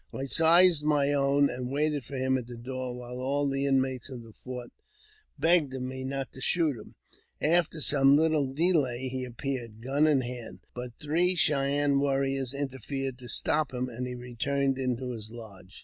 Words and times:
I 0.11 0.25
seized 0.25 0.83
my 0.83 1.13
own, 1.13 1.47
and 1.51 1.69
waited 1.69 2.05
for 2.05 2.15
him 2.17 2.35
at 2.35 2.47
the 2.47 2.57
door, 2.57 2.95
while 2.95 3.19
all 3.21 3.47
the 3.47 3.67
inmates 3.67 4.09
of 4.09 4.23
the 4.23 4.33
fort 4.33 4.71
begged 5.37 5.75
of 5.75 5.83
ma 5.83 5.97
not 6.03 6.33
to 6.33 6.41
shoot 6.41 6.75
him. 6.75 6.95
After 7.39 7.79
some 7.81 8.15
little 8.17 8.51
delay, 8.51 9.09
he 9.09 9.23
appeared, 9.23 9.79
gu:^ 9.83 10.09
in 10.11 10.21
hand; 10.21 10.61
but 10.73 10.95
three 10.99 11.35
Cheyenne 11.35 11.99
warriors 11.99 12.51
interfered 12.55 13.19
to 13.19 13.27
stop 13.29 13.75
him, 13.75 13.89
and 13.89 14.07
he 14.07 14.15
returned 14.15 14.79
into 14.79 15.11
his 15.11 15.29
lodge. 15.29 15.79